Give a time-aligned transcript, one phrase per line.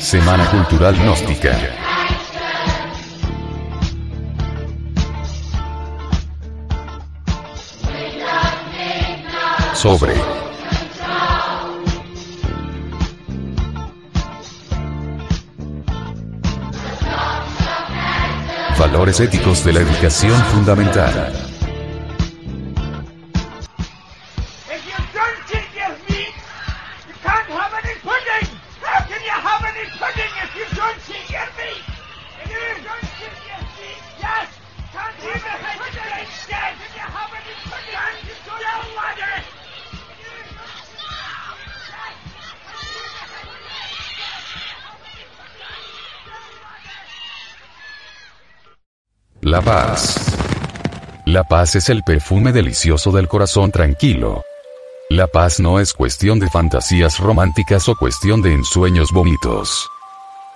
[0.00, 1.58] Semana Cultural Gnóstica.
[9.74, 10.14] Sobre.
[18.78, 21.49] Valores éticos de la educación fundamental.
[49.50, 50.14] La paz.
[51.24, 54.44] La paz es el perfume delicioso del corazón tranquilo.
[55.08, 59.88] La paz no es cuestión de fantasías románticas o cuestión de ensueños bonitos.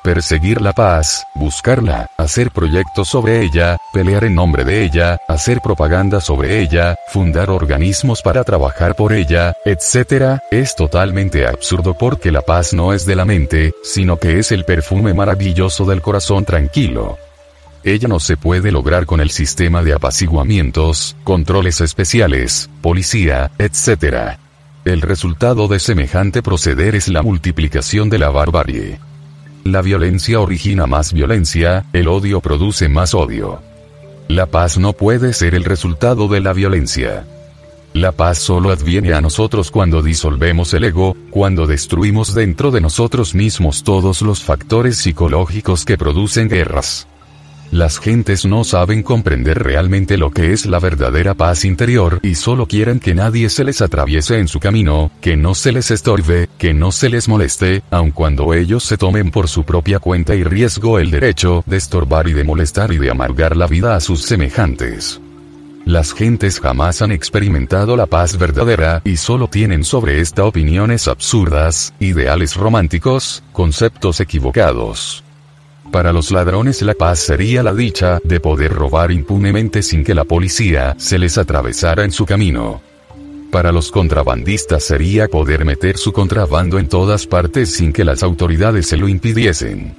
[0.04, 6.20] Perseguir la paz, buscarla, hacer proyectos sobre ella, pelear en nombre de ella, hacer propaganda
[6.20, 12.72] sobre ella, fundar organismos para trabajar por ella, etc., es totalmente absurdo porque la paz
[12.72, 17.18] no es de la mente, sino que es el perfume maravilloso del corazón tranquilo.
[17.84, 24.38] Ella no se puede lograr con el sistema de apaciguamientos, controles especiales, policía, etc.
[24.86, 28.98] El resultado de semejante proceder es la multiplicación de la barbarie.
[29.64, 33.60] La violencia origina más violencia, el odio produce más odio.
[34.28, 37.26] La paz no puede ser el resultado de la violencia.
[37.92, 43.34] La paz solo adviene a nosotros cuando disolvemos el ego, cuando destruimos dentro de nosotros
[43.34, 47.06] mismos todos los factores psicológicos que producen guerras.
[47.74, 52.68] Las gentes no saben comprender realmente lo que es la verdadera paz interior y solo
[52.68, 56.72] quieren que nadie se les atraviese en su camino, que no se les estorbe, que
[56.72, 61.00] no se les moleste, aun cuando ellos se tomen por su propia cuenta y riesgo
[61.00, 65.20] el derecho de estorbar y de molestar y de amargar la vida a sus semejantes.
[65.84, 71.92] Las gentes jamás han experimentado la paz verdadera y solo tienen sobre esta opiniones absurdas,
[71.98, 75.23] ideales románticos, conceptos equivocados.
[75.94, 80.24] Para los ladrones la paz sería la dicha de poder robar impunemente sin que la
[80.24, 82.82] policía se les atravesara en su camino.
[83.52, 88.88] Para los contrabandistas sería poder meter su contrabando en todas partes sin que las autoridades
[88.88, 89.94] se lo impidiesen.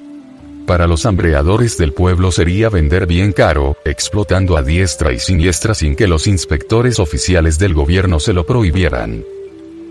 [0.67, 5.95] Para los hambreadores del pueblo sería vender bien caro, explotando a diestra y siniestra sin
[5.95, 9.23] que los inspectores oficiales del gobierno se lo prohibieran.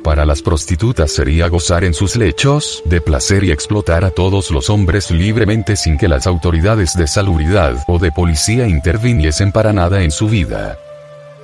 [0.04, 4.68] Para las prostitutas sería gozar en sus lechos de placer y explotar a todos los
[4.68, 10.10] hombres libremente sin que las autoridades de salubridad o de policía interviniesen para nada en
[10.10, 10.76] su vida.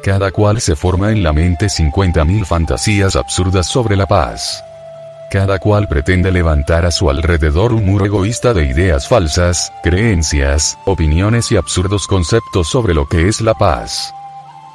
[0.05, 4.63] Cada cual se forma en la mente 50.000 fantasías absurdas sobre la paz.
[5.31, 11.51] Cada cual pretende levantar a su alrededor un muro egoísta de ideas falsas, creencias, opiniones
[11.51, 14.13] y absurdos conceptos sobre lo que es la paz.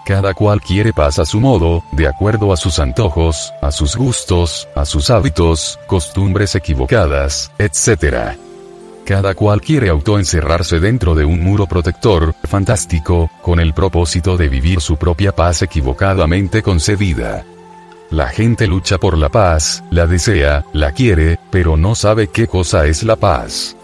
[0.05, 4.67] Cada cual quiere paz a su modo, de acuerdo a sus antojos, a sus gustos,
[4.75, 8.37] a sus hábitos, costumbres equivocadas, etc.
[9.03, 14.79] Cada cual quiere autoencerrarse dentro de un muro protector, fantástico, con el propósito de vivir
[14.79, 17.43] su propia paz equivocadamente concebida.
[18.11, 22.85] La gente lucha por la paz, la desea, la quiere, pero no sabe qué cosa
[22.85, 23.75] es la paz.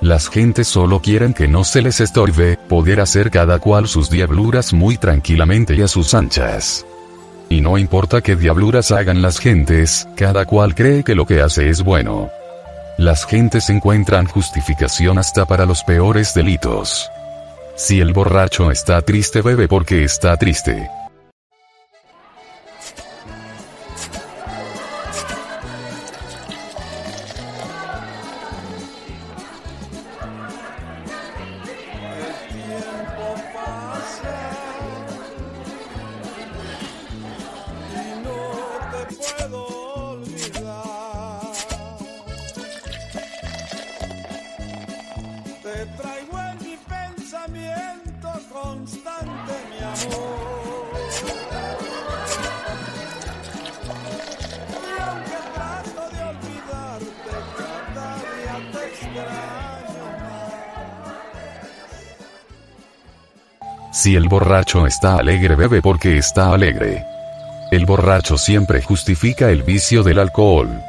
[0.00, 4.72] Las gentes solo quieren que no se les estorbe, poder hacer cada cual sus diabluras
[4.72, 6.84] muy tranquilamente y a sus anchas.
[7.48, 11.70] Y no importa qué diabluras hagan las gentes, cada cual cree que lo que hace
[11.70, 12.28] es bueno.
[12.98, 17.10] Las gentes encuentran justificación hasta para los peores delitos.
[17.76, 20.88] Si el borracho está triste bebe porque está triste.
[64.06, 67.04] Si el borracho está alegre bebe porque está alegre.
[67.72, 70.80] El borracho siempre justifica el vicio del alcohol.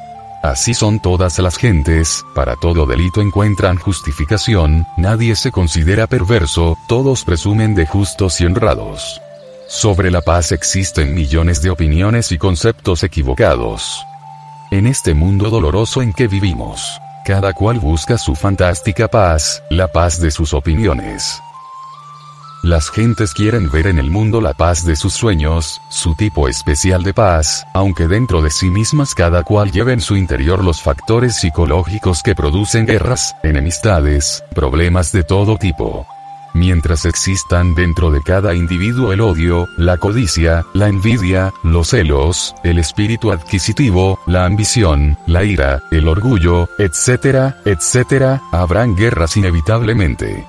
[0.44, 7.24] Así son todas las gentes, para todo delito encuentran justificación, nadie se considera perverso, todos
[7.24, 9.20] presumen de justos y honrados.
[9.68, 14.06] Sobre la paz existen millones de opiniones y conceptos equivocados.
[14.70, 20.22] En este mundo doloroso en que vivimos, Cada cual busca su fantástica paz, la paz
[20.22, 21.42] de sus opiniones.
[22.68, 27.02] Las gentes quieren ver en el mundo la paz de sus sueños, su tipo especial
[27.02, 31.38] de paz, aunque dentro de sí mismas cada cual lleve en su interior los factores
[31.38, 36.06] psicológicos que producen guerras, enemistades, problemas de todo tipo.
[36.54, 42.80] Mientras existan dentro de cada individuo el odio, la codicia, la envidia, los celos, el
[42.80, 50.46] espíritu adquisitivo, la ambición, la ira, el orgullo, etcétera, etcétera, habrán guerras inevitablemente.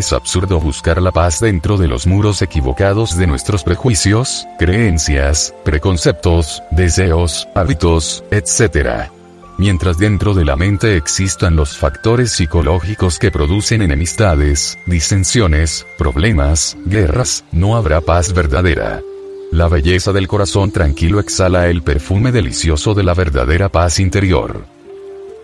[0.00, 6.62] Es absurdo buscar la paz dentro de los muros equivocados de nuestros prejuicios, creencias, preconceptos,
[6.70, 9.10] deseos, hábitos, etc.
[9.58, 17.44] Mientras dentro de la mente existan los factores psicológicos que producen enemistades, disensiones, problemas, guerras,
[17.52, 19.02] no habrá paz verdadera.
[19.52, 24.64] La belleza del corazón tranquilo exhala el perfume delicioso de la verdadera paz interior.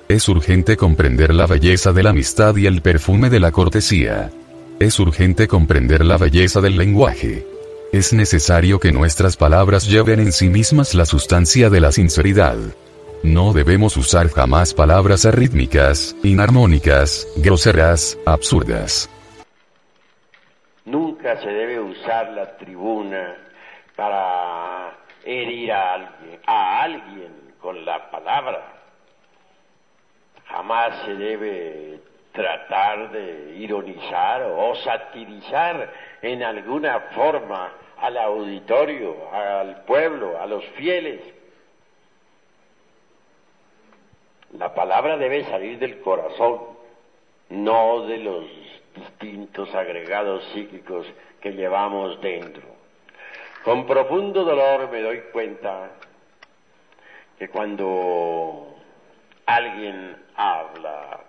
[0.08, 4.30] Es urgente comprender la belleza de la amistad y el perfume de la cortesía.
[4.78, 7.46] Es urgente comprender la belleza del lenguaje.
[7.92, 12.56] Es necesario que nuestras palabras lleven en sí mismas la sustancia de la sinceridad.
[13.22, 19.08] No debemos usar jamás palabras arrítmicas, inarmónicas, groseras, absurdas.
[20.84, 23.34] Nunca se debe usar la tribuna
[23.96, 28.76] para herir a alguien, a alguien con la palabra
[30.48, 32.00] jamás se debe
[32.36, 35.90] tratar de ironizar o satirizar
[36.20, 41.22] en alguna forma al auditorio, al pueblo, a los fieles.
[44.52, 46.60] La palabra debe salir del corazón,
[47.48, 48.44] no de los
[48.94, 51.06] distintos agregados psíquicos
[51.40, 52.68] que llevamos dentro.
[53.64, 55.90] Con profundo dolor me doy cuenta
[57.38, 58.76] que cuando
[59.46, 61.25] alguien habla.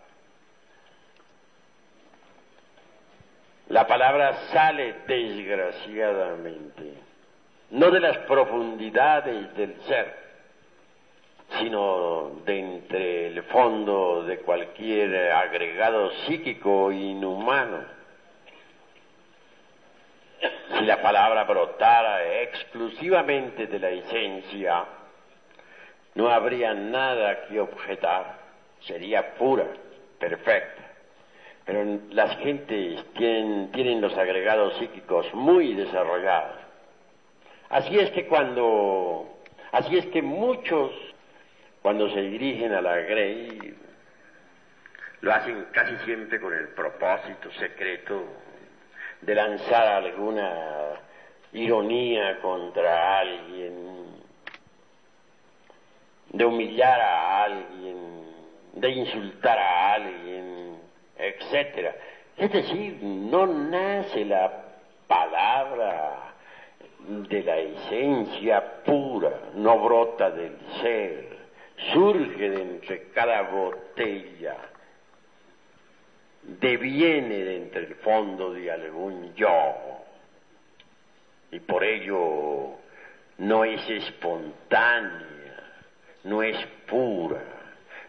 [3.70, 6.94] La palabra sale desgraciadamente,
[7.72, 10.16] no de las profundidades del ser,
[11.60, 17.84] sino de entre el fondo de cualquier agregado psíquico inhumano.
[20.78, 24.86] Si la palabra brotara exclusivamente de la esencia,
[26.16, 28.38] no habría nada que objetar,
[28.80, 29.66] sería pura,
[30.20, 30.84] perfecta.
[31.68, 36.56] Pero las gentes tienen, tienen los agregados psíquicos muy desarrollados.
[37.70, 39.38] Así es que cuando,
[39.74, 40.92] así es que muchos,
[41.82, 43.76] cuando se dirigen a la Grey,
[45.20, 48.24] lo hacen casi siempre con el propósito secreto
[49.22, 50.94] de lanzar alguna
[51.52, 54.08] ironía contra alguien,
[56.30, 57.98] de humillar a alguien,
[58.74, 60.67] de insultar a alguien,
[61.18, 61.96] etcétera.
[62.38, 64.66] Es decir, no nace la
[65.08, 66.34] palabra
[67.00, 71.38] de la esencia pura, no brota del ser,
[71.94, 74.58] surge de entre cada botella,
[76.44, 79.76] deviene de entre el fondo de algún yo,
[81.52, 82.76] y por ello
[83.38, 85.38] no es espontánea
[86.28, 86.58] no es
[86.88, 87.42] pura,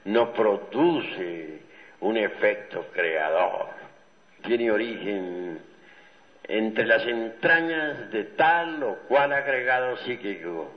[0.05, 1.61] no produce
[2.00, 3.67] un efecto creador.
[4.43, 5.61] Tiene origen
[6.45, 10.73] entre las entrañas de tal o cual agregado psíquico,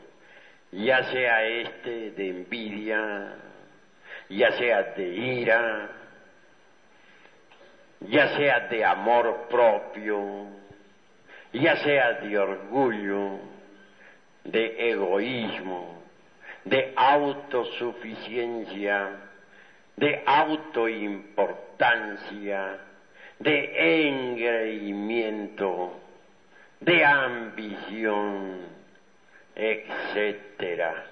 [0.72, 3.36] ya sea este de envidia,
[4.30, 5.90] ya sea de ira,
[8.02, 10.48] ya sea de amor propio,
[11.54, 13.40] ya sea de orgullo,
[14.44, 16.04] de egoísmo,
[16.66, 19.31] de autosuficiencia,
[20.02, 22.78] de autoimportancia,
[23.38, 25.94] de engreimiento,
[26.80, 28.62] de ambición,
[29.56, 31.06] etcétera.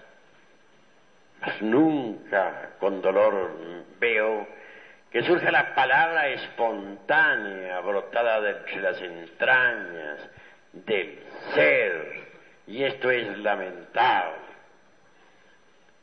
[1.40, 3.52] Mas nunca con dolor
[4.00, 4.48] veo
[5.12, 10.28] que surge la palabra espontánea, brotada de las entrañas
[10.74, 11.20] del
[11.54, 12.28] ser,
[12.66, 14.49] y esto es lamentable.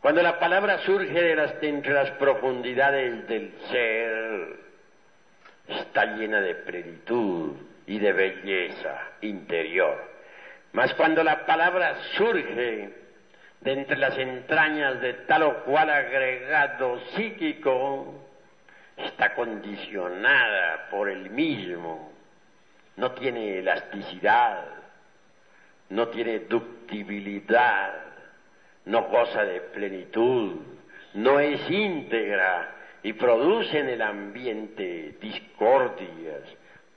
[0.06, 4.56] Cuando la palabra surge de las, entre las profundidades del ser,
[5.66, 7.56] está llena de plenitud
[7.88, 10.00] y de belleza interior.
[10.74, 12.88] Mas cuando la palabra surge
[13.62, 18.28] de entre las entrañas de tal o cual agregado psíquico,
[18.96, 22.12] está condicionada por el mismo,
[22.94, 24.66] no tiene elasticidad,
[25.88, 28.06] no tiene ductibilidad,
[28.86, 30.54] no goza de plenitud,
[31.14, 36.42] no es íntegra y produce en el ambiente discordias,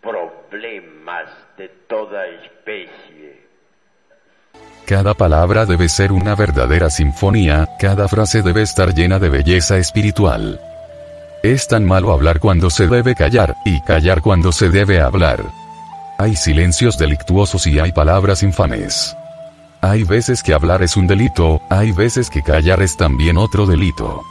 [0.02, 3.50] problemas de toda especie.
[4.86, 10.60] Cada palabra debe ser una verdadera sinfonía, cada frase debe estar llena de belleza espiritual.
[11.44, 15.44] Es tan malo hablar cuando se debe callar, y callar cuando se debe hablar.
[16.18, 19.16] Hay silencios delictuosos y hay palabras infames.
[19.82, 24.24] Hay veces que hablar es un delito, hay veces que callar es también otro delito.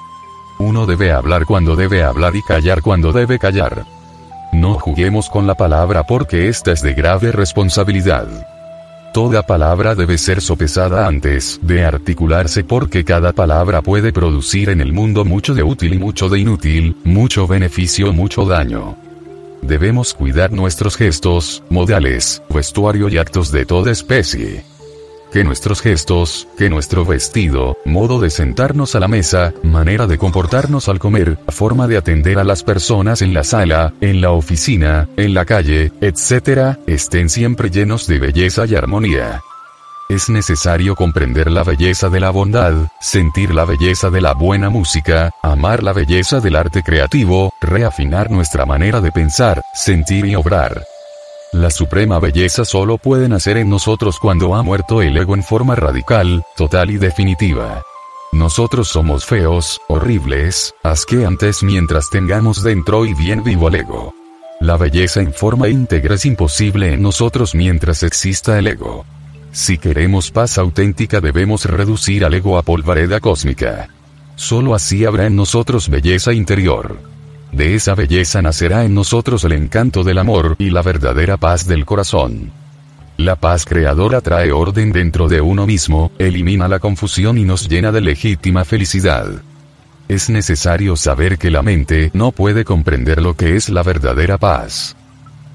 [0.59, 3.87] Uno debe hablar cuando debe hablar y callar cuando debe callar.
[4.53, 8.27] No juguemos con la palabra porque esta es de grave responsabilidad.
[9.15, 14.93] Toda palabra debe ser sopesada antes de articularse porque cada palabra puede producir en el
[14.93, 18.97] mundo mucho de útil y mucho de inútil, mucho beneficio, mucho daño.
[19.63, 24.63] Debemos cuidar nuestros gestos, modales, vestuario y actos de toda especie
[25.33, 30.89] que nuestros gestos, que nuestro vestido, modo de sentarnos a la mesa, manera de comportarnos
[30.89, 35.35] al comer, forma de atender a las personas en la sala, en la oficina, en
[35.35, 39.41] la calle, etc., estén siempre llenos de belleza y armonía.
[40.09, 45.31] Es necesario comprender la belleza de la bondad, sentir la belleza de la buena música,
[45.43, 50.83] amar la belleza del arte creativo, reafinar nuestra manera de pensar, sentir y obrar.
[51.53, 55.75] La suprema belleza solo puede nacer en nosotros cuando ha muerto el ego en forma
[55.75, 57.83] radical, total y definitiva.
[58.33, 64.15] Nosotros somos feos, horribles, asqueantes mientras tengamos dentro y bien vivo el ego.
[64.61, 69.07] La belleza en forma íntegra es imposible en nosotros mientras exista el ego.
[69.51, 73.89] Si queremos paz auténtica debemos reducir al ego a polvareda cósmica.
[74.37, 76.99] Solo así habrá en nosotros belleza interior.
[77.53, 81.87] De esa belleza nacerá en nosotros el encanto del amor y la verdadera paz del
[81.87, 82.53] corazón.
[83.17, 87.91] La paz creadora trae orden dentro de uno mismo, elimina la confusión y nos llena
[87.91, 89.27] de legítima felicidad.
[90.07, 94.95] Es necesario saber que la mente no puede comprender lo que es la verdadera paz.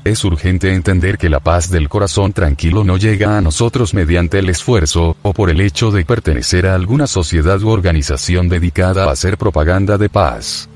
[0.04, 4.50] Es urgente entender que la paz del corazón tranquilo no llega a nosotros mediante el
[4.50, 9.38] esfuerzo, o por el hecho de pertenecer a alguna sociedad u organización dedicada a hacer
[9.38, 10.68] propaganda de paz.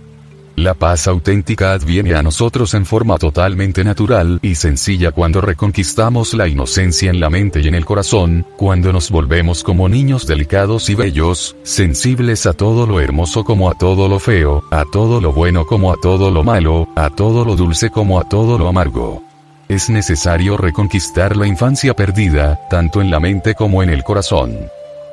[0.57, 6.47] La paz auténtica adviene a nosotros en forma totalmente natural y sencilla cuando reconquistamos la
[6.47, 10.95] inocencia en la mente y en el corazón, cuando nos volvemos como niños delicados y
[10.95, 15.67] bellos, sensibles a todo lo hermoso como a todo lo feo, a todo lo bueno
[15.67, 19.21] como a todo lo malo, a todo lo dulce como a todo lo amargo.
[19.69, 24.57] Es necesario reconquistar la infancia perdida, tanto en la mente como en el corazón.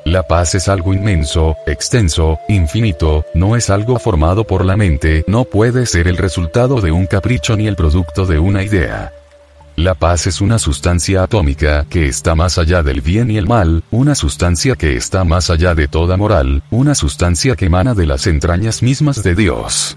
[0.05, 5.45] La paz es algo inmenso, extenso, infinito, no es algo formado por la mente, no
[5.45, 9.13] puede ser el resultado de un capricho ni el producto de una idea.
[9.77, 13.83] La paz es una sustancia atómica que está más allá del bien y el mal,
[13.91, 18.27] una sustancia que está más allá de toda moral, una sustancia que emana de las
[18.27, 19.97] entrañas mismas de Dios.